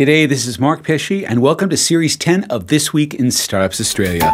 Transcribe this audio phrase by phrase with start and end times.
[0.00, 3.82] G'day, this is Mark Pesce, and welcome to Series 10 of This Week in Startups
[3.82, 4.32] Australia.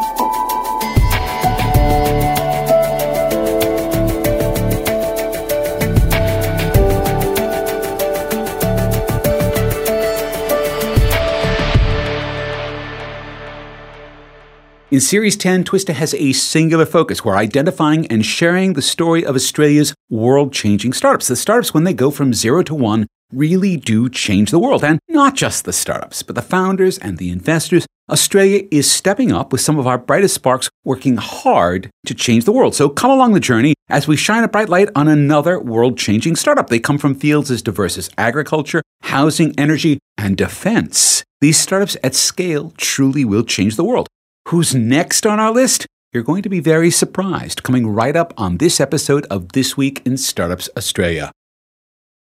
[14.96, 17.22] In Series 10, Twista has a singular focus.
[17.22, 21.28] We're identifying and sharing the story of Australia's world changing startups.
[21.28, 24.82] The startups, when they go from zero to one, really do change the world.
[24.82, 27.84] And not just the startups, but the founders and the investors.
[28.08, 32.52] Australia is stepping up with some of our brightest sparks working hard to change the
[32.52, 32.74] world.
[32.74, 36.36] So come along the journey as we shine a bright light on another world changing
[36.36, 36.70] startup.
[36.70, 41.22] They come from fields as diverse as agriculture, housing, energy, and defense.
[41.42, 44.08] These startups at scale truly will change the world.
[44.50, 45.86] Who's next on our list?
[46.12, 50.00] You're going to be very surprised, coming right up on this episode of This Week
[50.06, 51.32] in Startups Australia.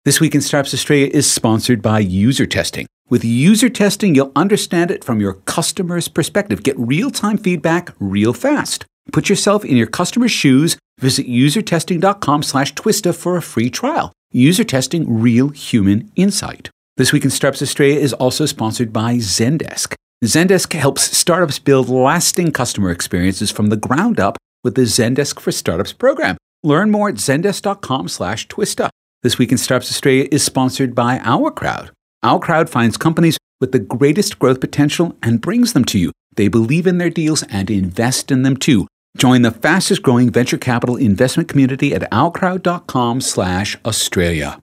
[0.04, 2.88] This Week in Startups Australia is sponsored by User Testing.
[3.08, 6.64] With user testing, you'll understand it from your customer's perspective.
[6.64, 8.84] Get real time feedback real fast.
[9.12, 10.76] Put yourself in your customer's shoes.
[10.98, 14.12] Visit usertesting.com slash twista for a free trial.
[14.32, 16.68] User testing real human insight.
[16.96, 19.94] This Week in Startups Australia is also sponsored by Zendesk.
[20.24, 25.52] Zendesk helps startups build lasting customer experiences from the ground up with the Zendesk for
[25.52, 26.36] Startups program.
[26.64, 28.88] Learn more at zendesk.com slash twista.
[29.22, 31.92] This Week in Startups Australia is sponsored by Our Crowd.
[32.24, 36.10] Our Crowd finds companies with the greatest growth potential and brings them to you.
[36.34, 38.88] They believe in their deals and invest in them too.
[39.16, 44.58] Join the fastest growing venture capital investment community at ourcrowd.com slash Australia.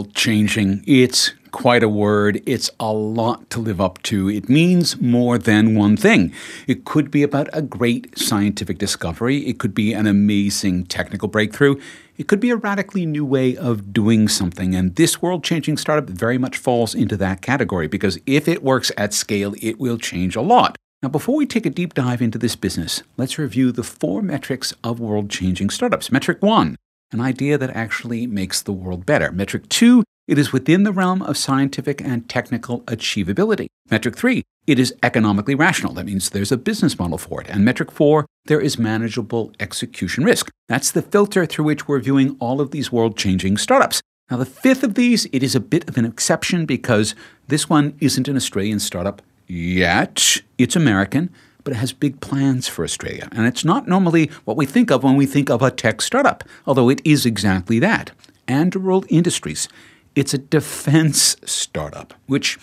[0.00, 0.82] World changing.
[0.86, 2.40] It's quite a word.
[2.46, 4.30] It's a lot to live up to.
[4.30, 6.32] It means more than one thing.
[6.66, 11.76] It could be about a great scientific discovery, it could be an amazing technical breakthrough,
[12.16, 14.74] it could be a radically new way of doing something.
[14.74, 18.90] And this world changing startup very much falls into that category because if it works
[18.96, 20.76] at scale, it will change a lot.
[21.02, 24.72] Now, before we take a deep dive into this business, let's review the four metrics
[24.82, 26.10] of world changing startups.
[26.10, 26.76] Metric one
[27.12, 29.32] an idea that actually makes the world better.
[29.32, 33.66] Metric two, it is within the realm of scientific and technical achievability.
[33.90, 35.92] Metric three, it is economically rational.
[35.94, 37.48] That means there's a business model for it.
[37.50, 40.50] And metric four, there is manageable execution risk.
[40.68, 44.00] That's the filter through which we're viewing all of these world changing startups.
[44.30, 47.16] Now, the fifth of these, it is a bit of an exception because
[47.48, 50.40] this one isn't an Australian startup yet.
[50.56, 51.30] It's American
[51.70, 53.28] but it has big plans for Australia.
[53.30, 56.42] And it's not normally what we think of when we think of a tech startup,
[56.66, 58.10] although it is exactly that.
[58.48, 59.68] Anduril Industries.
[60.16, 62.58] It's a defense startup, which,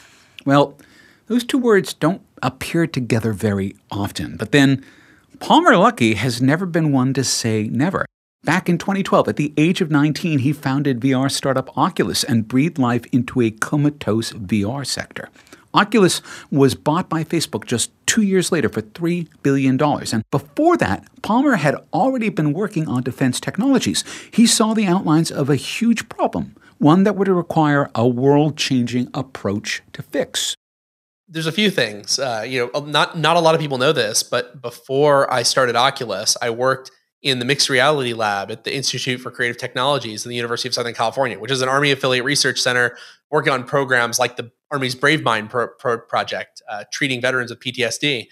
[0.46, 0.78] well,
[1.28, 4.36] those two words don't appear together very often.
[4.36, 4.84] But then
[5.40, 8.06] Palmer Luckey has never been one to say never.
[8.44, 12.78] Back in 2012, at the age of 19, he founded VR startup Oculus and breathed
[12.78, 15.30] life into a comatose VR sector.
[15.74, 19.82] Oculus was bought by Facebook just two years later for $3 billion.
[19.82, 24.04] And before that, Palmer had already been working on defense technologies.
[24.32, 29.10] He saw the outlines of a huge problem, one that would require a world changing
[29.14, 30.56] approach to fix.
[31.30, 32.20] There's a few things.
[32.20, 35.76] Uh, you know, not not a lot of people know this, but before I started
[35.76, 36.90] Oculus, I worked
[37.22, 40.74] in the mixed reality lab at the Institute for Creative Technologies in the University of
[40.74, 42.98] Southern California, which is an Army affiliate research center
[43.30, 48.28] working on programs like the Army's Bravemind pro- pro- project, uh, treating veterans with PTSD.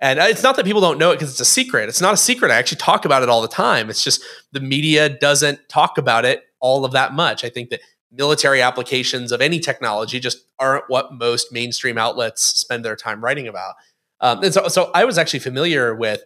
[0.00, 1.88] And it's not that people don't know it because it's a secret.
[1.88, 2.50] It's not a secret.
[2.50, 3.90] I actually talk about it all the time.
[3.90, 7.44] It's just the media doesn't talk about it all of that much.
[7.44, 7.80] I think that
[8.10, 13.46] military applications of any technology just aren't what most mainstream outlets spend their time writing
[13.46, 13.74] about.
[14.20, 16.22] Um, and so, so I was actually familiar with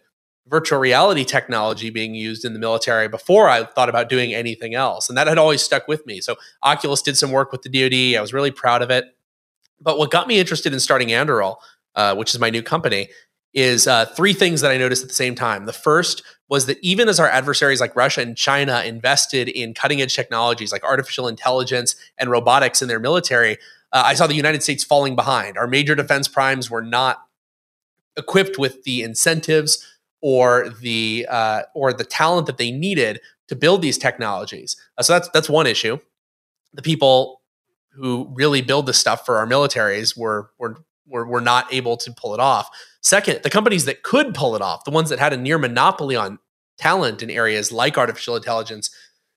[0.47, 5.09] virtual reality technology being used in the military before I thought about doing anything else.
[5.09, 6.21] And that had always stuck with me.
[6.21, 8.17] So Oculus did some work with the DoD.
[8.17, 9.14] I was really proud of it.
[9.79, 11.57] But what got me interested in starting Anduril,
[11.95, 13.09] uh, which is my new company,
[13.53, 15.65] is uh, three things that I noticed at the same time.
[15.65, 20.01] The first was that even as our adversaries like Russia and China invested in cutting
[20.01, 23.57] edge technologies like artificial intelligence and robotics in their military,
[23.93, 25.57] uh, I saw the United States falling behind.
[25.57, 27.23] Our major defense primes were not
[28.17, 29.85] equipped with the incentives
[30.21, 34.75] or the uh, or the talent that they needed to build these technologies.
[34.97, 35.97] Uh, so that's that's one issue.
[36.73, 37.41] The people
[37.95, 40.77] who really build the stuff for our militaries were were
[41.07, 42.69] were, were not able to pull it off.
[43.01, 46.15] Second, the companies that could pull it off, the ones that had a near monopoly
[46.15, 46.39] on
[46.77, 48.89] talent in areas like artificial intelligence,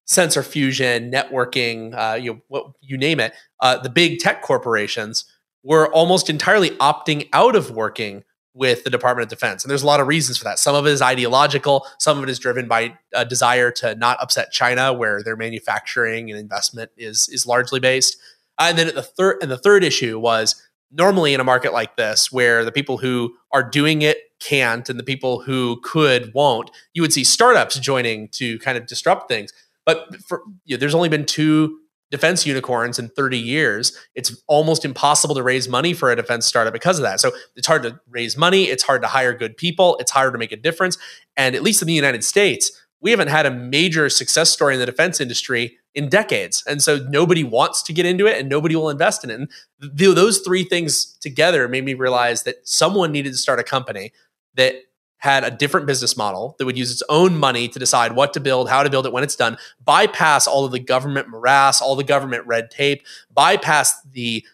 [0.07, 5.25] sensor fusion, networking, uh, you know, what, you name it, uh, the big tech corporations
[5.63, 8.25] were almost entirely opting out of working
[8.55, 9.63] with the Department of Defense.
[9.63, 10.59] And there's a lot of reasons for that.
[10.59, 14.21] Some of it is ideological, some of it is driven by a desire to not
[14.21, 18.17] upset China, where their manufacturing and investment is is largely based.
[18.59, 22.33] And then the third and the third issue was normally in a market like this,
[22.33, 27.03] where the people who are doing it can't and the people who could won't, you
[27.03, 29.53] would see startups joining to kind of disrupt things.
[29.85, 31.79] But for, you know, there's only been two
[32.11, 36.73] defense unicorns in 30 years, it's almost impossible to raise money for a defense startup
[36.73, 37.21] because of that.
[37.21, 40.39] So it's hard to raise money, it's hard to hire good people, it's hard to
[40.39, 40.97] make a difference.
[41.37, 42.71] And at least in the United States,
[43.01, 46.63] we haven't had a major success story in the defense industry in decades.
[46.67, 49.41] And so nobody wants to get into it and nobody will invest in it.
[49.41, 49.51] And
[49.99, 54.13] th- those three things together made me realize that someone needed to start a company
[54.55, 54.75] that
[55.19, 58.41] had a different business model that would use its own money to decide what to
[58.41, 61.97] build, how to build it when it's done, bypass all of the government morass, all
[61.97, 64.45] the government red tape, bypass the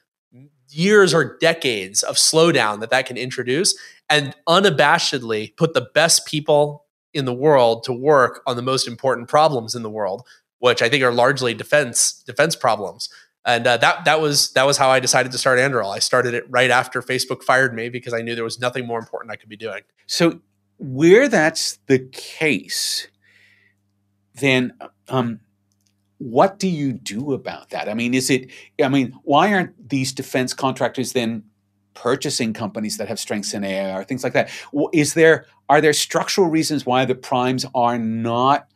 [0.71, 3.77] years or decades of slowdown that that can introduce,
[4.09, 9.29] and unabashedly put the best people in the world to work on the most important
[9.29, 10.27] problems in the world,
[10.65, 13.11] which I think are largely defense defense problems.
[13.45, 15.95] And uh, that that was that was how I decided to start Anduril.
[15.95, 18.99] I started it right after Facebook fired me because I knew there was nothing more
[18.99, 19.83] important I could be doing.
[20.07, 20.41] So
[20.79, 23.09] where that's the case,
[24.37, 24.73] then
[25.09, 25.41] um,
[26.17, 27.87] what do you do about that?
[27.87, 28.51] I mean, is it?
[28.83, 31.45] I mean, why aren't these defense contractors then
[31.93, 34.49] purchasing companies that have strengths in AI or things like that?
[34.95, 38.67] Is there are there structural reasons why the primes are not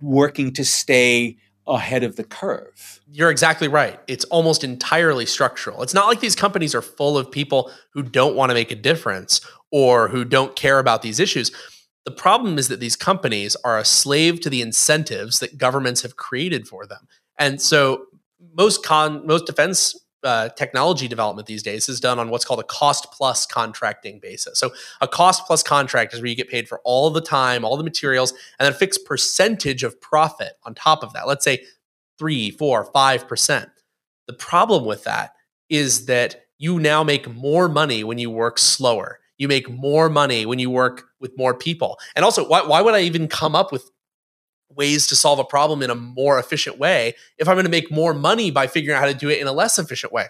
[0.00, 1.36] working to stay
[1.66, 3.00] ahead of the curve?
[3.10, 4.00] You're exactly right.
[4.08, 5.82] It's almost entirely structural.
[5.82, 8.76] It's not like these companies are full of people who don't want to make a
[8.76, 11.52] difference or who don't care about these issues.
[12.04, 16.16] The problem is that these companies are a slave to the incentives that governments have
[16.16, 17.06] created for them.
[17.38, 18.06] And so
[18.56, 22.64] most con most defense uh, technology development these days is done on what's called a
[22.64, 24.58] cost plus contracting basis.
[24.58, 24.70] So
[25.00, 27.84] a cost plus contract is where you get paid for all the time, all the
[27.84, 31.26] materials, and then a fixed percentage of profit on top of that.
[31.26, 31.64] Let's say
[32.18, 33.70] three, four, five percent.
[34.26, 35.34] The problem with that
[35.68, 40.44] is that you now make more money when you work slower you make more money
[40.44, 41.98] when you work with more people.
[42.14, 43.90] And also, why, why would I even come up with
[44.74, 47.90] ways to solve a problem in a more efficient way if I'm going to make
[47.90, 50.26] more money by figuring out how to do it in a less efficient way?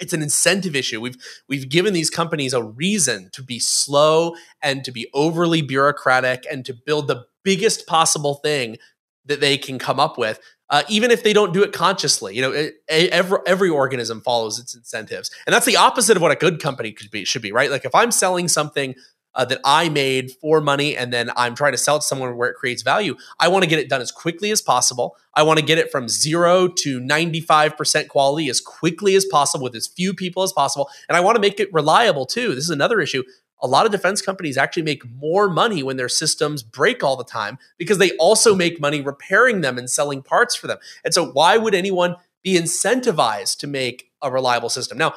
[0.00, 1.00] It's an incentive issue.
[1.00, 1.16] We've
[1.48, 6.64] we've given these companies a reason to be slow and to be overly bureaucratic and
[6.66, 8.78] to build the biggest possible thing
[9.26, 10.40] that they can come up with
[10.70, 12.34] uh, even if they don't do it consciously.
[12.34, 16.32] You know, it, every every organism follows its incentives, and that's the opposite of what
[16.32, 17.70] a good company could be should be, right?
[17.70, 18.94] Like if I'm selling something
[19.34, 22.36] uh, that I made for money, and then I'm trying to sell it to someone
[22.36, 25.16] where it creates value, I want to get it done as quickly as possible.
[25.34, 29.74] I want to get it from zero to 95% quality as quickly as possible with
[29.74, 32.54] as few people as possible, and I want to make it reliable too.
[32.54, 33.22] This is another issue
[33.64, 37.24] a lot of defense companies actually make more money when their systems break all the
[37.24, 40.76] time because they also make money repairing them and selling parts for them.
[41.02, 44.98] And so, why would anyone be incentivized to make a reliable system?
[44.98, 45.14] Now,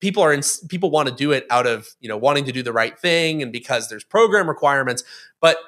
[0.00, 2.62] people are in, people want to do it out of you know wanting to do
[2.62, 5.04] the right thing and because there's program requirements,
[5.40, 5.58] but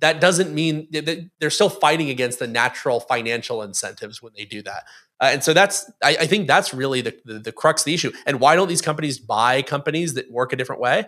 [0.00, 4.60] that doesn't mean that they're still fighting against the natural financial incentives when they do
[4.62, 4.84] that.
[5.20, 7.94] Uh, and so that's I, I think that's really the, the, the crux of the
[7.94, 8.12] issue.
[8.26, 11.04] And why don't these companies buy companies that work a different way?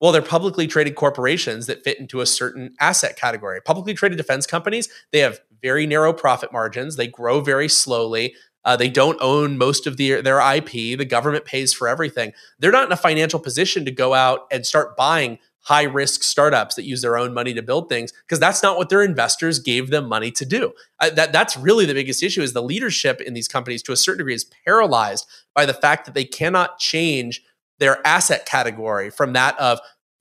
[0.00, 3.60] Well, they're publicly traded corporations that fit into a certain asset category.
[3.62, 6.96] Publicly traded defense companies, they have very narrow profit margins.
[6.96, 8.34] They grow very slowly.
[8.64, 10.70] Uh, they don't own most of the, their IP.
[10.98, 12.32] The government pays for everything.
[12.58, 16.74] They're not in a financial position to go out and start buying high risk startups
[16.74, 19.90] that use their own money to build things because that's not what their investors gave
[19.90, 20.72] them money to do.
[21.00, 23.96] Uh, that that's really the biggest issue is the leadership in these companies to a
[23.96, 27.42] certain degree is paralyzed by the fact that they cannot change
[27.78, 29.80] their asset category from that of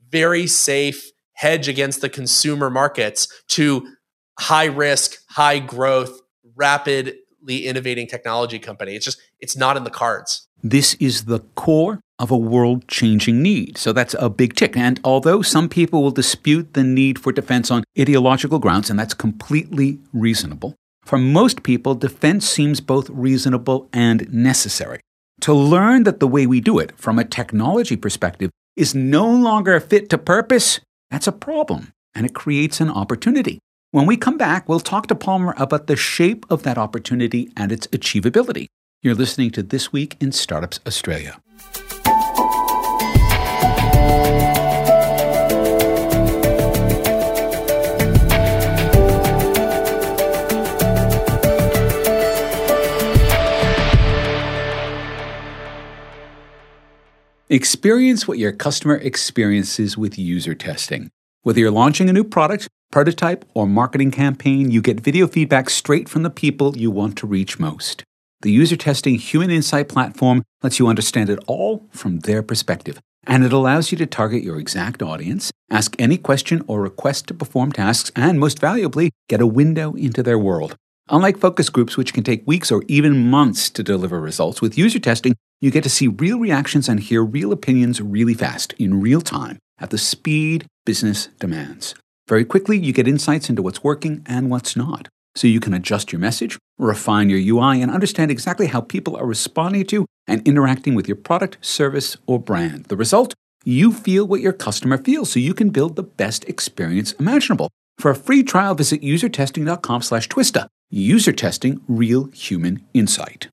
[0.10, 3.86] very safe hedge against the consumer markets to
[4.40, 6.22] high risk, high growth,
[6.56, 8.96] rapidly innovating technology company.
[8.96, 10.48] It's just, it's not in the cards.
[10.62, 13.78] This is the core of a world changing need.
[13.78, 14.78] So that's a big tick.
[14.78, 19.14] And although some people will dispute the need for defense on ideological grounds, and that's
[19.14, 25.02] completely reasonable, for most people, defense seems both reasonable and necessary.
[25.42, 29.80] To learn that the way we do it, from a technology perspective, is no longer
[29.82, 30.80] fit to purpose,
[31.12, 33.60] that's a problem, and it creates an opportunity.
[33.94, 37.72] When we come back, we'll talk to Palmer about the shape of that opportunity and
[37.72, 38.66] its achievability.
[39.04, 41.40] You're listening to This Week in Startups Australia.
[57.48, 61.12] Experience what your customer experiences with user testing.
[61.44, 66.08] Whether you're launching a new product, prototype, or marketing campaign, you get video feedback straight
[66.08, 68.04] from the people you want to reach most.
[68.44, 73.44] The user testing human insight platform lets you understand it all from their perspective, and
[73.44, 77.72] it allows you to target your exact audience, ask any question or request to perform
[77.72, 80.76] tasks, and most valuably, get a window into their world.
[81.10, 85.00] Unlike focus groups, which can take weeks or even months to deliver results, with user
[85.00, 89.22] testing, you get to see real reactions and hear real opinions really fast, in real
[89.22, 91.96] time, at the speed business demands.
[92.28, 95.10] Very quickly, you get insights into what's working and what's not.
[95.36, 99.26] So you can adjust your message, refine your UI, and understand exactly how people are
[99.26, 102.86] responding to and interacting with your product, service, or brand.
[102.86, 103.34] The result?
[103.66, 107.70] You feel what your customer feels, so you can build the best experience imaginable.
[107.98, 110.68] For a free trial, visit usertesting.com slash twista.
[110.90, 113.50] User testing, real human insight.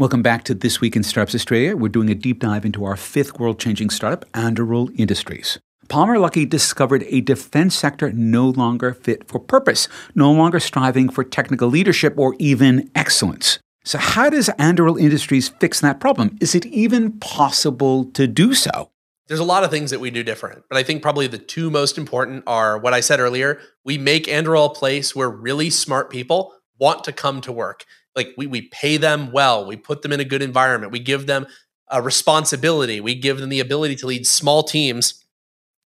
[0.00, 1.76] Welcome back to This Week in Startups Australia.
[1.76, 5.58] We're doing a deep dive into our fifth world changing startup, Anduril Industries.
[5.90, 11.22] Palmer Luckey discovered a defense sector no longer fit for purpose, no longer striving for
[11.22, 13.58] technical leadership or even excellence.
[13.84, 16.38] So, how does Anduril Industries fix that problem?
[16.40, 18.90] Is it even possible to do so?
[19.26, 21.68] There's a lot of things that we do different, but I think probably the two
[21.68, 23.60] most important are what I said earlier.
[23.84, 27.84] We make Anduril a place where really smart people want to come to work
[28.16, 31.26] like we we pay them well, we put them in a good environment, we give
[31.26, 31.46] them
[31.88, 35.24] a responsibility, we give them the ability to lead small teams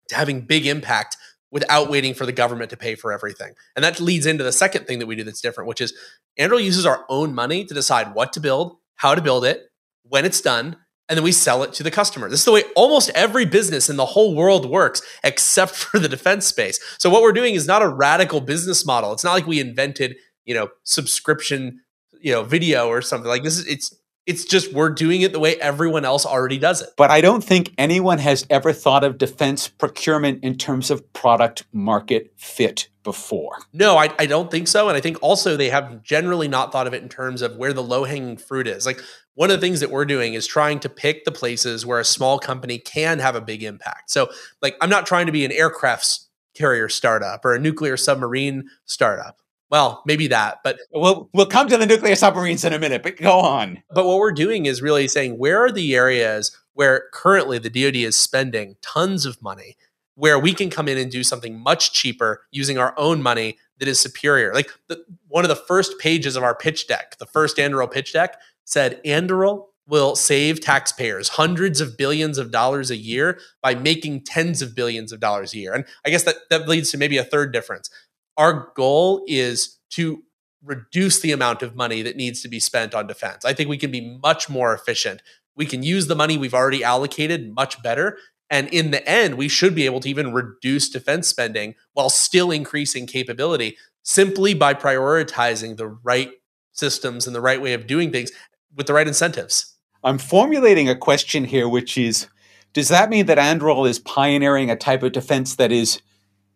[0.08, 1.16] to having big impact
[1.50, 3.54] without waiting for the government to pay for everything.
[3.74, 5.92] And that leads into the second thing that we do that's different, which is
[6.38, 9.70] Anduril uses our own money to decide what to build, how to build it,
[10.04, 10.76] when it's done,
[11.08, 12.28] and then we sell it to the customer.
[12.28, 16.08] This is the way almost every business in the whole world works, except for the
[16.08, 16.78] defense space.
[16.98, 19.12] So what we're doing is not a radical business model.
[19.12, 21.80] It's not like we invented, you know, subscription
[22.20, 23.94] you know video or something like this is it's
[24.26, 26.90] it's just we're doing it the way everyone else already does it.
[26.96, 31.64] But I don't think anyone has ever thought of defense procurement in terms of product
[31.72, 33.56] market fit before.
[33.72, 34.88] No, I, I don't think so.
[34.88, 37.72] And I think also they have generally not thought of it in terms of where
[37.72, 38.84] the low hanging fruit is.
[38.84, 39.00] Like
[39.34, 42.04] one of the things that we're doing is trying to pick the places where a
[42.04, 44.10] small company can have a big impact.
[44.10, 46.20] So, like, I'm not trying to be an aircraft
[46.54, 49.38] carrier startup or a nuclear submarine startup.
[49.70, 53.02] Well, maybe that, but we'll we'll come to the nuclear submarines in a minute.
[53.02, 53.82] But go on.
[53.90, 57.96] But what we're doing is really saying where are the areas where currently the DoD
[57.96, 59.76] is spending tons of money,
[60.14, 63.88] where we can come in and do something much cheaper using our own money that
[63.88, 64.54] is superior.
[64.54, 68.12] Like the, one of the first pages of our pitch deck, the first Anduril pitch
[68.12, 74.22] deck said Anduril will save taxpayers hundreds of billions of dollars a year by making
[74.22, 75.74] tens of billions of dollars a year.
[75.74, 77.90] And I guess that that leads to maybe a third difference
[78.36, 80.22] our goal is to
[80.62, 83.44] reduce the amount of money that needs to be spent on defense.
[83.44, 85.22] I think we can be much more efficient.
[85.56, 88.18] We can use the money we've already allocated much better.
[88.50, 92.50] And in the end, we should be able to even reduce defense spending while still
[92.50, 96.32] increasing capability simply by prioritizing the right
[96.72, 98.30] systems and the right way of doing things
[98.74, 99.76] with the right incentives.
[100.02, 102.26] I'm formulating a question here, which is
[102.72, 106.00] Does that mean that Anduril is pioneering a type of defense that is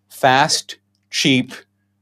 [0.08, 0.78] fast,
[1.14, 1.52] cheap,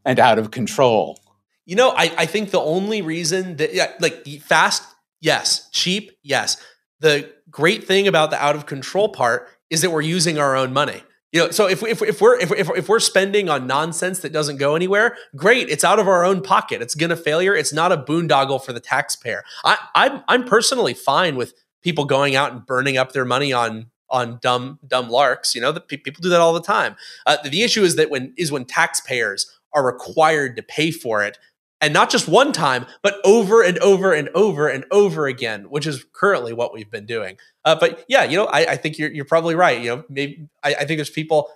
[0.06, 1.18] and out of control.
[1.66, 4.82] You know, I, I think the only reason that, yeah, like fast,
[5.20, 6.56] yes, cheap, yes.
[7.00, 10.72] The great thing about the out of control part is that we're using our own
[10.72, 11.02] money.
[11.30, 14.32] You know, so if, if, if we're if, if, if we're spending on nonsense that
[14.32, 15.68] doesn't go anywhere, great.
[15.68, 16.82] It's out of our own pocket.
[16.82, 17.54] It's gonna failure.
[17.54, 19.42] It's not a boondoggle for the taxpayer.
[19.64, 23.86] I, I'm I'm personally fine with people going out and burning up their money on
[24.12, 25.54] on dumb dumb larks.
[25.54, 26.94] You know, that people do that all the time.
[27.26, 31.38] Uh, the issue is that when is when taxpayers are required to pay for it
[31.82, 35.86] and not just one time, but over and over and over and over again, which
[35.86, 37.36] is currently what we've been doing.
[37.64, 39.80] Uh, but yeah, you know, I, I, think you're you're probably right.
[39.82, 41.50] You know, maybe I, I think there's people.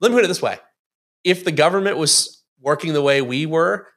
[0.00, 0.58] Let me put it this way:
[1.24, 3.88] if the government was working the way we were,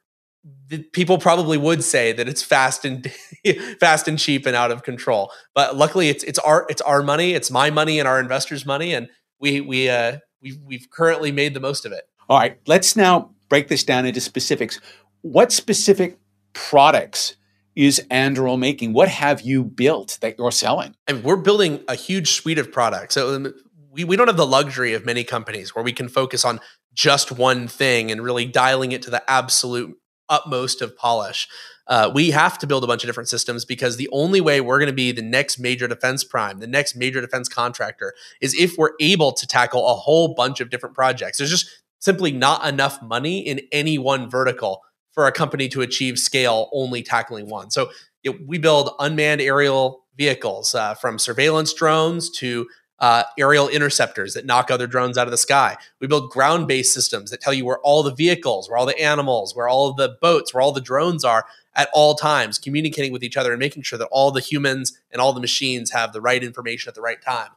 [0.92, 3.10] people probably would say that it's fast and
[3.80, 5.30] fast and cheap and out of control.
[5.54, 8.94] But luckily, it's it's our it's our money, it's my money, and our investors' money,
[8.94, 9.08] and
[9.40, 12.04] we we uh, we we've currently made the most of it.
[12.28, 14.80] All right, let's now break this down into specifics.
[15.22, 16.18] What specific
[16.52, 17.36] products
[17.74, 18.92] is Anduril making?
[18.92, 20.94] What have you built that you're selling?
[21.06, 23.14] And we're building a huge suite of products.
[23.14, 23.54] So um,
[23.90, 26.60] we, we don't have the luxury of many companies where we can focus on
[26.92, 29.96] just one thing and really dialing it to the absolute
[30.28, 31.48] utmost of polish.
[31.86, 34.78] Uh, we have to build a bunch of different systems because the only way we're
[34.78, 38.76] going to be the next major defense prime, the next major defense contractor, is if
[38.76, 41.38] we're able to tackle a whole bunch of different projects.
[41.38, 44.82] There's just simply not enough money in any one vertical
[45.12, 47.70] for a company to achieve scale only tackling one.
[47.70, 47.90] So
[48.22, 52.68] you know, we build unmanned aerial vehicles uh, from surveillance drones to
[53.00, 55.76] uh, aerial interceptors that knock other drones out of the sky.
[56.00, 59.00] We build ground based systems that tell you where all the vehicles, where all the
[59.00, 63.22] animals, where all the boats, where all the drones are at all times, communicating with
[63.22, 66.20] each other and making sure that all the humans and all the machines have the
[66.20, 67.50] right information at the right time.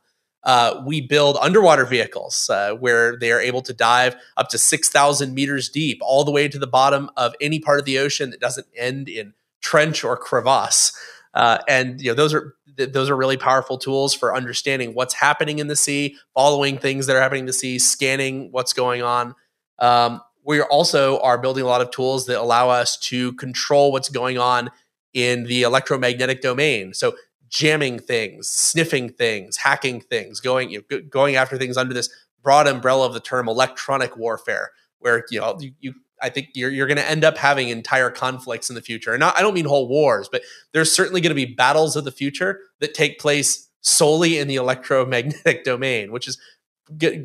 [0.43, 5.35] Uh, we build underwater vehicles uh, where they are able to dive up to 6,000
[5.35, 8.39] meters deep, all the way to the bottom of any part of the ocean that
[8.39, 10.93] doesn't end in trench or crevasse.
[11.33, 15.13] Uh, and you know those are th- those are really powerful tools for understanding what's
[15.13, 19.01] happening in the sea, following things that are happening in the sea, scanning what's going
[19.01, 19.35] on.
[19.79, 24.09] Um, we also are building a lot of tools that allow us to control what's
[24.09, 24.71] going on
[25.13, 26.93] in the electromagnetic domain.
[26.93, 27.15] So
[27.49, 32.09] jamming things, sniffing things, hacking things, going you know, going after things under this
[32.41, 36.69] broad umbrella of the term electronic warfare, where you know you, you I think you're
[36.69, 39.13] you're going to end up having entire conflicts in the future.
[39.13, 40.41] And I don't mean whole wars, but
[40.73, 44.55] there's certainly going to be battles of the future that take place solely in the
[44.55, 46.37] electromagnetic domain, which is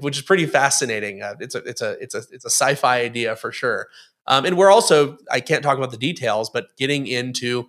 [0.00, 1.22] which is pretty fascinating.
[1.22, 3.88] Uh, it's a it's a it's a it's a sci-fi idea for sure.
[4.26, 7.68] Um, and we're also I can't talk about the details, but getting into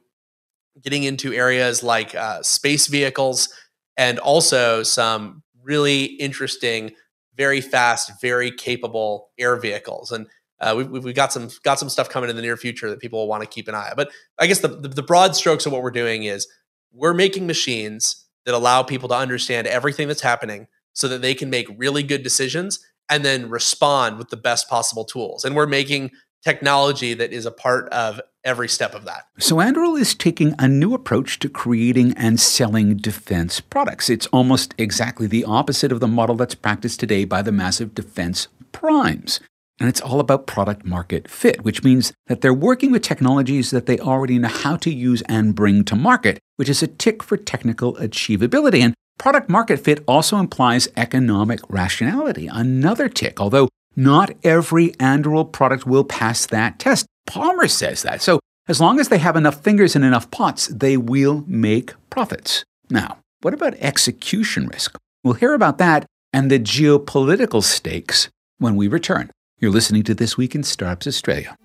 [0.82, 3.50] getting into areas like uh, space vehicles
[3.98, 6.94] and also some really interesting,
[7.36, 10.12] very fast, very capable air vehicles.
[10.12, 10.28] And
[10.60, 13.20] uh, we've, we've got some got some stuff coming in the near future that people
[13.20, 13.96] will want to keep an eye on.
[13.96, 16.48] But I guess the, the, the broad strokes of what we're doing is
[16.94, 21.50] we're making machines that allow people to understand everything that's happening so that they can
[21.50, 22.80] make really good decisions
[23.10, 25.46] and then respond with the best possible tools.
[25.46, 26.12] And we're making
[26.44, 29.28] technology that is a part of every step of that.
[29.38, 34.10] So Anduril is taking a new approach to creating and selling defense products.
[34.10, 38.48] It's almost exactly the opposite of the model that's practiced today by the massive defense
[38.72, 39.40] primes.
[39.80, 43.86] And it's all about product market fit, which means that they're working with technologies that
[43.86, 47.38] they already know how to use and bring to market, which is a tick for
[47.38, 48.82] technical achievability.
[48.82, 55.86] And product market fit also implies economic rationality, another tick, although not every Anduril product
[55.86, 57.06] will pass that test.
[57.28, 58.22] Palmer says that.
[58.22, 62.64] So as long as they have enough fingers in enough pots, they will make profits.
[62.90, 64.98] Now, what about execution risk?
[65.24, 69.30] We'll hear about that and the geopolitical stakes when we return.
[69.60, 71.58] You're listening to This Week in Startups Australia.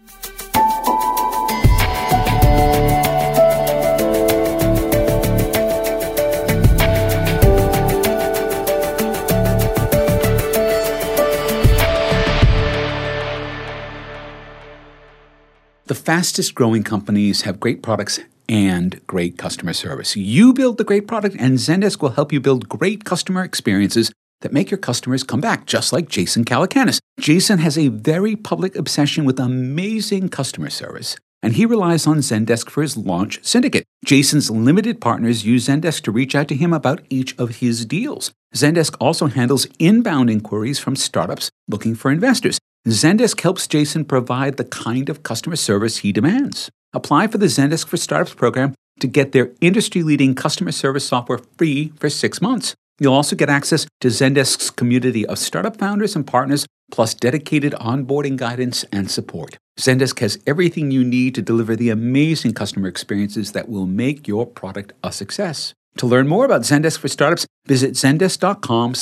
[15.85, 20.16] The fastest growing companies have great products and great customer service.
[20.16, 24.11] You build the great product, and Zendesk will help you build great customer experiences
[24.42, 27.00] that make your customers come back, just like Jason Calacanis.
[27.18, 32.70] Jason has a very public obsession with amazing customer service, and he relies on Zendesk
[32.70, 33.85] for his launch syndicate.
[34.05, 38.31] Jason's limited partners use Zendesk to reach out to him about each of his deals.
[38.55, 42.59] Zendesk also handles inbound inquiries from startups looking for investors.
[42.87, 46.68] Zendesk helps Jason provide the kind of customer service he demands.
[46.92, 51.40] Apply for the Zendesk for Startups program to get their industry leading customer service software
[51.57, 52.74] free for six months.
[52.98, 58.37] You'll also get access to Zendesk's community of startup founders and partners, plus dedicated onboarding
[58.37, 59.59] guidance and support.
[59.78, 64.46] Zendesk has everything you need to deliver the amazing customer experiences that will make your
[64.46, 65.74] product a success.
[65.98, 68.94] To learn more about Zendesk for Startups, visit zendesk.com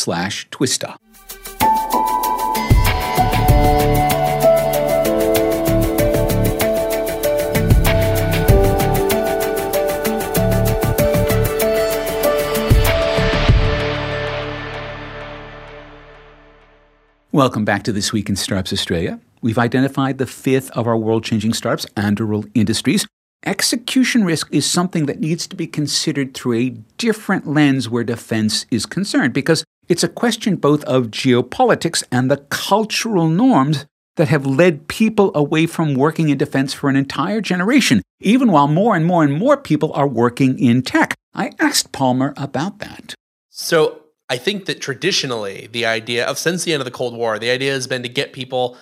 [17.33, 19.21] Welcome back to This Week in Startups Australia.
[19.41, 23.07] We've identified the fifth of our world changing startups, Anduril Industries.
[23.47, 28.67] Execution risk is something that needs to be considered through a different lens where defense
[28.73, 34.45] is concerned because it's a question both of geopolitics and the cultural norms that have
[34.45, 39.07] led people away from working in defense for an entire generation, even while more and
[39.07, 41.15] more and more people are working in tech.
[41.33, 43.15] I asked Palmer about that.
[43.51, 47.39] So I think that traditionally, the idea of since the end of the Cold War,
[47.39, 48.79] the idea has been to get people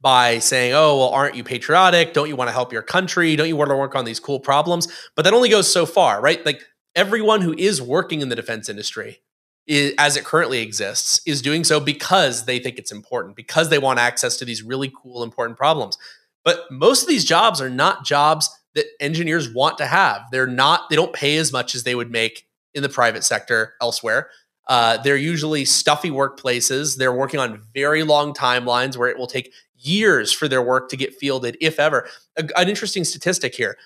[0.00, 2.14] by saying, oh, well, aren't you patriotic?
[2.14, 3.36] Don't you want to help your country?
[3.36, 4.88] Don't you want to work on these cool problems?
[5.14, 6.44] But that only goes so far, right?
[6.46, 6.62] Like
[6.94, 9.20] everyone who is working in the defense industry
[9.66, 13.78] is, as it currently exists is doing so because they think it's important, because they
[13.78, 15.98] want access to these really cool, important problems.
[16.42, 20.22] But most of these jobs are not jobs that engineers want to have.
[20.30, 23.74] They're not, they don't pay as much as they would make in the private sector
[23.80, 24.30] elsewhere.
[24.66, 26.96] Uh, they're usually stuffy workplaces.
[26.96, 30.96] They're working on very long timelines where it will take years for their work to
[30.96, 32.08] get fielded, if ever.
[32.36, 33.76] A, an interesting statistic here: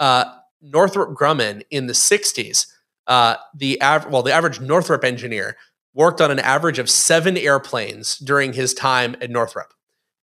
[0.00, 0.24] uh,
[0.60, 2.66] Northrop Grumman in the '60s,
[3.06, 5.56] uh, the av- well, the average Northrop engineer
[5.94, 9.72] worked on an average of seven airplanes during his time at Northrop.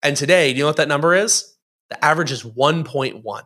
[0.03, 1.55] And today, do you know what that number is?
[1.91, 3.43] The average is 1.1.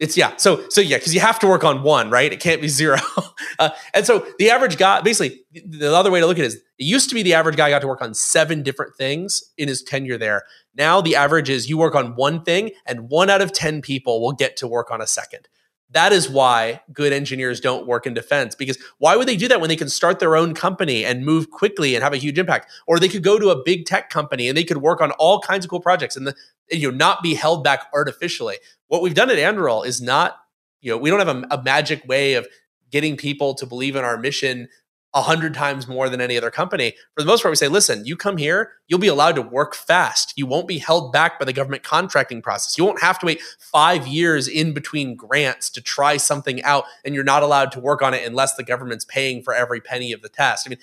[0.00, 0.36] It's yeah.
[0.36, 2.32] So so yeah, because you have to work on one, right?
[2.32, 2.98] It can't be zero.
[3.58, 6.54] uh, and so the average guy, basically, the other way to look at it is,
[6.56, 9.68] it used to be the average guy got to work on seven different things in
[9.68, 10.42] his tenure there.
[10.74, 14.20] Now the average is you work on one thing, and one out of ten people
[14.20, 15.48] will get to work on a second.
[15.90, 19.60] That is why good engineers don't work in defense because why would they do that
[19.60, 22.70] when they can start their own company and move quickly and have a huge impact?
[22.86, 25.40] Or they could go to a big tech company and they could work on all
[25.40, 26.34] kinds of cool projects and the,
[26.70, 28.56] you know not be held back artificially.
[28.88, 30.36] What we've done at Anduril is not,
[30.80, 32.48] you know, we don't have a, a magic way of
[32.90, 34.68] getting people to believe in our mission
[35.14, 36.94] a hundred times more than any other company.
[37.14, 39.74] For the most part, we say, listen, you come here, you'll be allowed to work
[39.74, 40.32] fast.
[40.36, 42.76] You won't be held back by the government contracting process.
[42.76, 47.14] You won't have to wait five years in between grants to try something out, and
[47.14, 50.20] you're not allowed to work on it unless the government's paying for every penny of
[50.20, 50.66] the test.
[50.66, 50.80] I mean,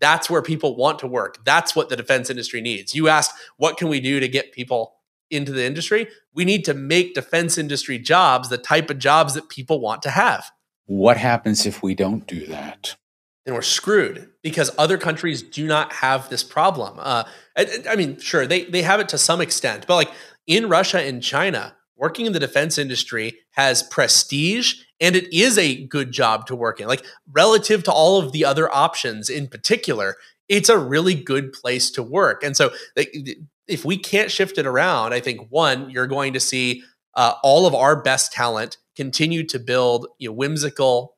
[0.00, 1.44] that's where people want to work.
[1.44, 2.96] That's what the defense industry needs.
[2.96, 4.96] You asked, what can we do to get people
[5.30, 6.08] into the industry?
[6.34, 10.10] We need to make defense industry jobs the type of jobs that people want to
[10.10, 10.50] have.
[10.86, 12.96] What happens if we don't do that?
[13.44, 16.96] Then we're screwed because other countries do not have this problem.
[16.98, 17.24] Uh,
[17.56, 20.10] I, I, mean, sure, they they have it to some extent, but like
[20.46, 25.84] in Russia and China, working in the defense industry has prestige and it is a
[25.86, 26.86] good job to work in.
[26.86, 30.16] Like relative to all of the other options, in particular,
[30.48, 32.44] it's a really good place to work.
[32.44, 32.70] And so,
[33.66, 36.82] if we can't shift it around, I think one, you're going to see
[37.14, 41.16] uh, all of our best talent continue to build you know, whimsical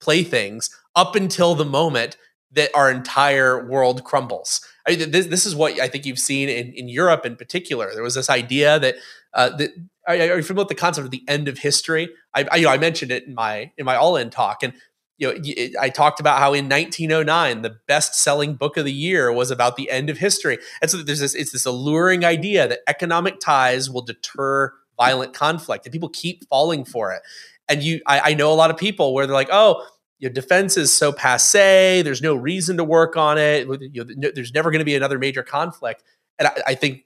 [0.00, 2.16] playthings up until the moment
[2.52, 4.60] that our entire world crumbles.
[4.86, 7.92] I this, this is what I think you've seen in, in Europe in particular.
[7.92, 8.96] There was this idea that
[9.34, 9.70] uh, that
[10.06, 12.08] are you familiar with the concept of the end of history?
[12.34, 14.72] I, I, you know I mentioned it in my in my all in talk, and
[15.18, 19.32] you know I talked about how in 1909 the best selling book of the year
[19.32, 22.80] was about the end of history, and so there's this it's this alluring idea that
[22.88, 27.22] economic ties will deter violent conflict, and people keep falling for it.
[27.68, 29.86] And you, I, I know a lot of people where they're like, oh
[30.20, 32.02] your defense is so passe.
[32.02, 33.66] There's no reason to work on it.
[33.92, 36.02] You know, there's never going to be another major conflict.
[36.38, 37.04] And I, I think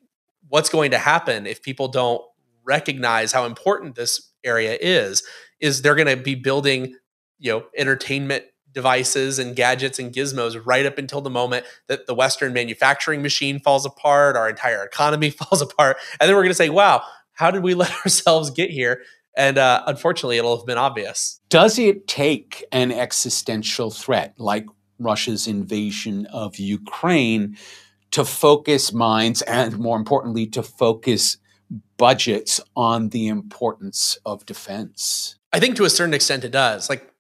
[0.48, 2.20] what's going to happen if people don't
[2.64, 5.22] recognize how important this area is,
[5.60, 6.96] is they're going to be building,
[7.38, 12.14] you know, entertainment devices and gadgets and gizmos right up until the moment that the
[12.14, 15.96] Western manufacturing machine falls apart, our entire economy falls apart.
[16.20, 19.02] And then we're going to say, wow, how did we let ourselves get here?
[19.36, 21.40] And uh, unfortunately, it'll have been obvious.
[21.48, 24.66] Does it take an existential threat like
[24.98, 27.56] Russia's invasion of Ukraine
[28.12, 31.36] to focus minds and, more importantly, to focus
[31.96, 35.36] budgets on the importance of defense?
[35.52, 36.88] I think to a certain extent it does.
[36.88, 37.10] Like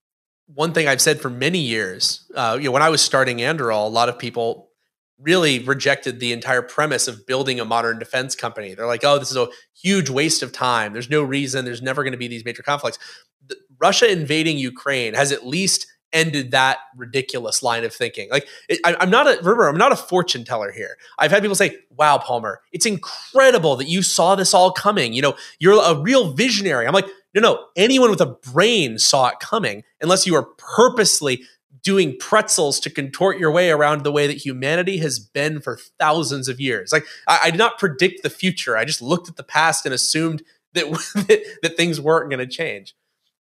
[0.46, 3.86] one thing I've said for many years, uh, you know, when I was starting Anduril,
[3.86, 4.70] a lot of people
[5.18, 8.74] really rejected the entire premise of building a modern defense company.
[8.74, 9.48] They're like, oh, this is a
[9.80, 10.92] huge waste of time.
[10.92, 11.64] There's no reason.
[11.64, 12.98] There's never going to be these major conflicts.
[13.46, 18.28] The, Russia invading Ukraine has at least ended that ridiculous line of thinking.
[18.30, 20.96] Like, it, I, am not a remember, I'm not a fortune teller here.
[21.18, 25.12] I've had people say, "Wow, Palmer, it's incredible that you saw this all coming.
[25.12, 27.66] You know, you're a real visionary." I'm like, no, no.
[27.76, 31.42] Anyone with a brain saw it coming, unless you are purposely
[31.84, 36.48] doing pretzels to contort your way around the way that humanity has been for thousands
[36.48, 36.90] of years.
[36.90, 38.76] Like I, I did not predict the future.
[38.76, 40.42] I just looked at the past and assumed
[40.72, 40.86] that
[41.28, 42.96] that, that things weren't going to change.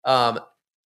[0.05, 0.39] Um,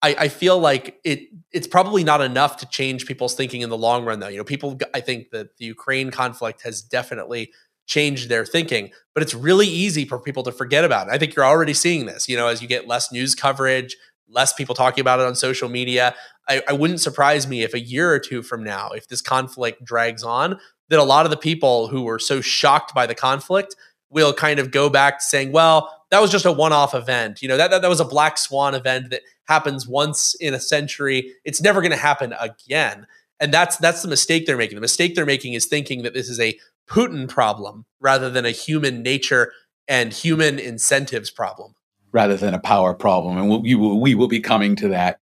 [0.00, 3.76] I, I, feel like it it's probably not enough to change people's thinking in the
[3.76, 4.28] long run, though.
[4.28, 4.78] You know, people.
[4.94, 7.52] I think that the Ukraine conflict has definitely
[7.86, 11.12] changed their thinking, but it's really easy for people to forget about it.
[11.12, 12.28] I think you're already seeing this.
[12.28, 13.96] You know, as you get less news coverage,
[14.28, 16.14] less people talking about it on social media.
[16.48, 19.84] I, I, wouldn't surprise me if a year or two from now, if this conflict
[19.84, 20.58] drags on,
[20.88, 23.76] that a lot of the people who were so shocked by the conflict
[24.10, 27.42] will kind of go back to saying, well, that was just a one-off event.
[27.42, 30.60] You know, that, that, that was a black swan event that happens once in a
[30.60, 31.32] century.
[31.44, 33.06] It's never going to happen again.
[33.40, 34.76] And that's that's the mistake they're making.
[34.76, 36.58] The mistake they're making is thinking that this is a
[36.88, 39.52] Putin problem rather than a human nature
[39.88, 41.74] and human incentives problem.
[42.12, 43.38] Rather than a power problem.
[43.38, 45.18] And we will, we will be coming to that.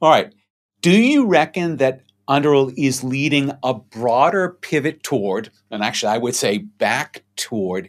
[0.00, 0.32] All right.
[0.82, 6.34] Do you reckon that Anduril is leading a broader pivot toward, and actually I would
[6.34, 7.88] say back toward,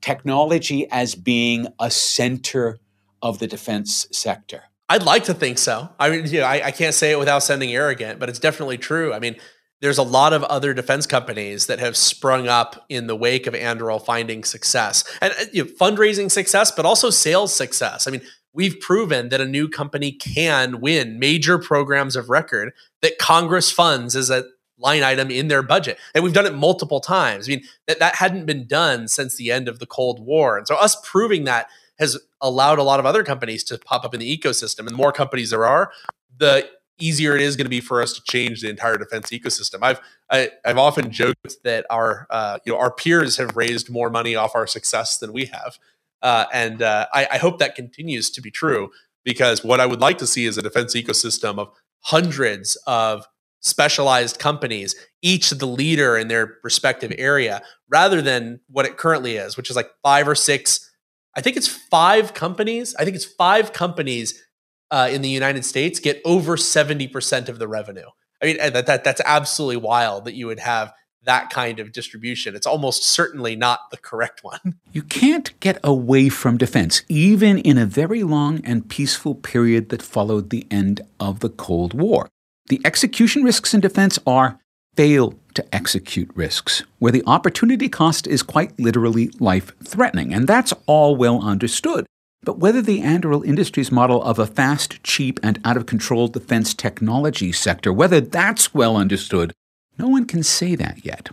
[0.00, 2.78] technology as being a center
[3.22, 4.64] of the defense sector?
[4.88, 5.88] I'd like to think so.
[5.98, 8.78] I mean, you know, I, I can't say it without sounding arrogant, but it's definitely
[8.78, 9.12] true.
[9.12, 9.36] I mean,
[9.80, 13.54] there's a lot of other defense companies that have sprung up in the wake of
[13.54, 18.06] Anduril finding success and uh, you know, fundraising success, but also sales success.
[18.06, 23.18] I mean, we've proven that a new company can win major programs of record that
[23.18, 24.44] Congress funds as a
[24.78, 25.98] line item in their budget.
[26.14, 27.48] And we've done it multiple times.
[27.48, 30.58] I mean, that, that hadn't been done since the end of the Cold War.
[30.58, 34.12] And so us proving that has allowed a lot of other companies to pop up
[34.12, 34.80] in the ecosystem.
[34.80, 35.90] And the more companies there are,
[36.38, 39.78] the easier it is going to be for us to change the entire defense ecosystem.
[39.82, 43.56] I've I, have i have often joked that our uh, you know our peers have
[43.56, 45.78] raised more money off our success than we have,
[46.22, 48.90] uh, and uh, I, I hope that continues to be true
[49.24, 53.26] because what I would like to see is a defense ecosystem of hundreds of
[53.60, 59.56] specialized companies, each the leader in their respective area, rather than what it currently is,
[59.56, 60.88] which is like five or six.
[61.36, 62.94] I think it's five companies.
[62.98, 64.45] I think it's five companies
[64.90, 68.08] uh, in the United States get over 70% of the revenue.
[68.42, 70.92] I mean, that, that that's absolutely wild that you would have
[71.26, 72.54] that kind of distribution.
[72.54, 74.60] It's almost certainly not the correct one.
[74.92, 80.00] You can't get away from defense, even in a very long and peaceful period that
[80.00, 82.30] followed the end of the Cold War.
[82.68, 84.58] The execution risks in defense are
[84.96, 90.72] fail to execute risks, where the opportunity cost is quite literally life threatening, and that's
[90.86, 92.06] all well understood.
[92.42, 96.74] But whether the Anduril Industries model of a fast, cheap, and out of control defense
[96.74, 99.52] technology sector, whether that's well understood,
[99.98, 101.30] no one can say that yet.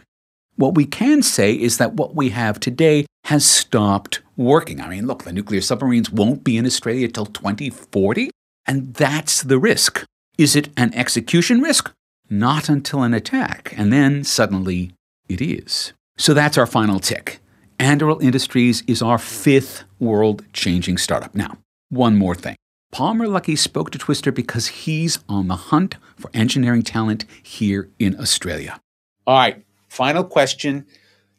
[0.55, 4.81] What we can say is that what we have today has stopped working.
[4.81, 8.29] I mean, look, the nuclear submarines won't be in Australia till 2040,
[8.65, 10.05] and that's the risk.
[10.37, 11.91] Is it an execution risk?
[12.29, 14.91] Not until an attack, and then suddenly
[15.27, 15.93] it is.
[16.17, 17.39] So that's our final tick.
[17.79, 21.33] Anduril Industries is our fifth world changing startup.
[21.33, 21.57] Now,
[21.89, 22.55] one more thing.
[22.91, 28.19] Palmer Luckey spoke to Twista because he's on the hunt for engineering talent here in
[28.19, 28.79] Australia.
[29.25, 30.85] All right, final question.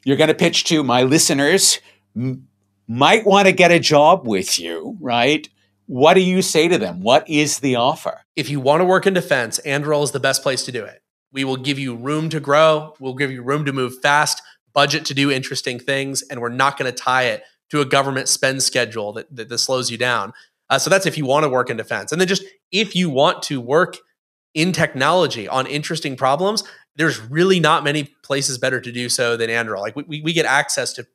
[0.05, 1.79] You're going to pitch to my listeners,
[2.16, 2.48] m-
[2.88, 5.48] might want to get a job with you, right?
[5.87, 7.03] What do you say to them?
[7.03, 8.22] What is the offer?
[8.35, 11.03] If you want to work in defense, Anduril is the best place to do it.
[11.33, 14.42] We will give you room to grow, we'll give you room to move fast
[14.74, 18.28] budget to do interesting things, and we're not going to tie it to a government
[18.28, 20.32] spend schedule that, that, that slows you down.
[20.70, 22.12] Uh, so that's if you want to work in defense.
[22.12, 23.96] And then just if you want to work
[24.54, 26.62] in technology on interesting problems,
[26.94, 29.80] there's really not many places better to do so than Anduril.
[29.80, 31.06] Like we, we get access to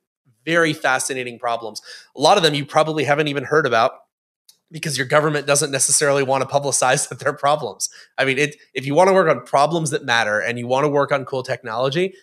[0.44, 1.80] very fascinating problems.
[2.14, 3.92] A lot of them you probably haven't even heard about
[4.70, 7.88] because your government doesn't necessarily want to publicize that they're problems.
[8.18, 10.84] I mean, it, if you want to work on problems that matter and you want
[10.84, 12.14] to work on cool technology,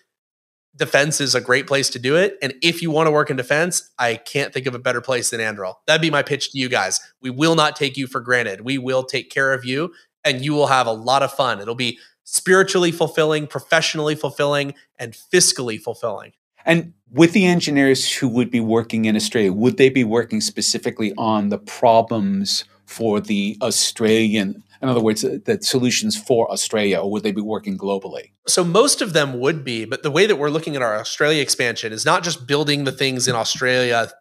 [0.77, 2.37] defense is a great place to do it.
[2.41, 5.31] And if you want to work in defense, I can't think of a better place
[5.31, 5.75] than Anduril.
[5.85, 6.99] That'd be my pitch to you guys.
[7.21, 8.61] We will not take you for granted.
[8.61, 11.59] We will take care of you and you will have a lot of fun.
[11.59, 16.33] It'll be spiritually fulfilling, professionally fulfilling, and fiscally fulfilling.
[16.65, 21.13] And with the engineers who would be working in Australia, would they be working specifically
[21.17, 27.23] on the problems for the Australian in other words, the solutions for Australia, or would
[27.23, 28.31] they be working globally?
[28.47, 31.41] So most of them would be, but the way that we're looking at our Australia
[31.41, 34.11] expansion is not just building the things in Australia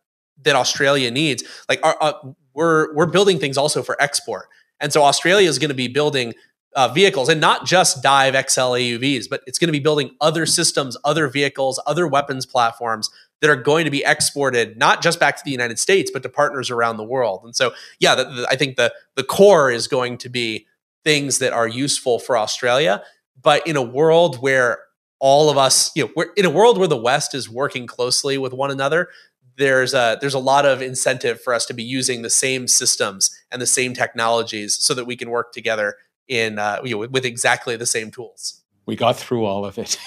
[0.42, 1.42] that Australia needs.
[1.68, 2.14] Like our,
[2.54, 4.48] we're we're building things also for export,
[4.80, 6.34] and so Australia is going to be building
[6.74, 10.44] uh, vehicles and not just dive XL AUVs, but it's going to be building other
[10.44, 15.36] systems, other vehicles, other weapons platforms that are going to be exported not just back
[15.36, 17.42] to the United States, but to partners around the world.
[17.44, 20.66] And so, yeah, the, the, I think the the core is going to be
[21.04, 23.02] things that are useful for Australia,
[23.40, 24.80] but in a world where
[25.18, 28.38] all of us, you know, we're in a world where the West is working closely
[28.38, 29.08] with one another.
[29.56, 33.30] There's a there's a lot of incentive for us to be using the same systems
[33.50, 35.96] and the same technologies so that we can work together
[36.28, 38.62] in uh, you know, with exactly the same tools.
[38.84, 39.98] We got through all of it.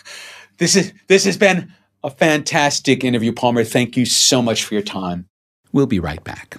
[0.58, 1.72] this is this has been
[2.04, 3.64] a fantastic interview, Palmer.
[3.64, 5.26] Thank you so much for your time.
[5.72, 6.58] We'll be right back.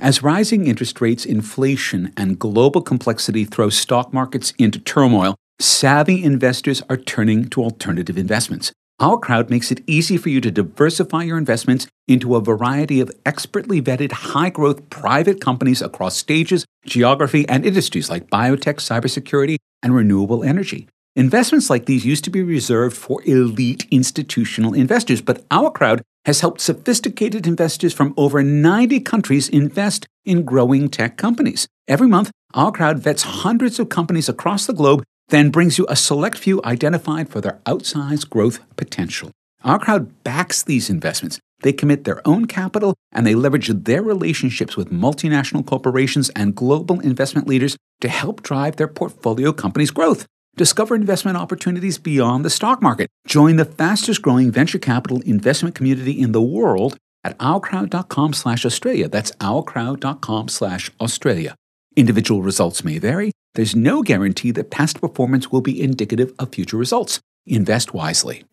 [0.00, 6.82] As rising interest rates, inflation, and global complexity throw stock markets into turmoil, savvy investors
[6.90, 8.72] are turning to alternative investments.
[9.02, 13.10] Our Crowd makes it easy for you to diversify your investments into a variety of
[13.26, 19.92] expertly vetted high growth private companies across stages, geography, and industries like biotech, cybersecurity, and
[19.92, 20.86] renewable energy.
[21.16, 26.38] Investments like these used to be reserved for elite institutional investors, but Our Crowd has
[26.38, 31.66] helped sophisticated investors from over 90 countries invest in growing tech companies.
[31.88, 35.96] Every month, Our Crowd vets hundreds of companies across the globe then brings you a
[35.96, 39.30] select few identified for their outsized growth potential.
[39.64, 41.40] OurCrowd backs these investments.
[41.62, 47.00] They commit their own capital and they leverage their relationships with multinational corporations and global
[47.00, 50.26] investment leaders to help drive their portfolio companies' growth.
[50.56, 53.08] Discover investment opportunities beyond the stock market.
[53.26, 59.08] Join the fastest growing venture capital investment community in the world at ourcrowd.com slash Australia.
[59.08, 61.54] That's ourcrowd.com slash Australia.
[61.96, 63.32] Individual results may vary.
[63.54, 67.20] There's no guarantee that past performance will be indicative of future results.
[67.44, 68.44] Invest wisely.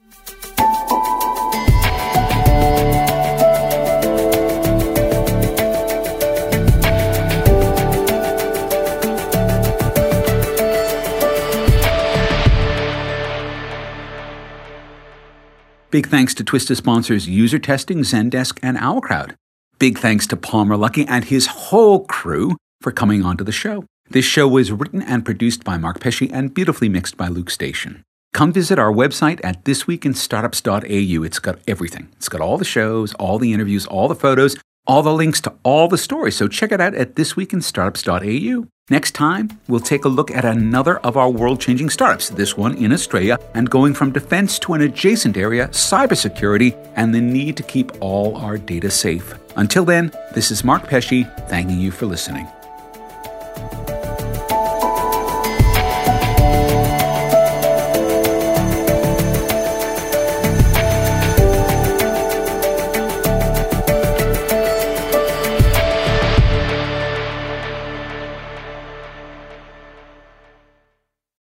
[15.91, 19.33] Big thanks to Twista sponsors User Testing, Zendesk, and OurCrowd.
[19.79, 23.85] Big thanks to Palmer Luckey and his whole crew for coming onto the show.
[24.11, 28.03] This show was written and produced by Mark Pesce and beautifully mixed by Luke Station.
[28.33, 31.23] Come visit our website at thisweekinstartups.au.
[31.23, 32.09] It's got everything.
[32.17, 34.55] It's got all the shows, all the interviews, all the photos,
[34.87, 36.35] all the links to all the stories.
[36.35, 38.67] So check it out at thisweekinstartups.au.
[38.89, 42.75] Next time, we'll take a look at another of our world changing startups, this one
[42.77, 47.63] in Australia, and going from defense to an adjacent area, cybersecurity, and the need to
[47.63, 49.35] keep all our data safe.
[49.55, 52.47] Until then, this is Mark Pesce, thanking you for listening.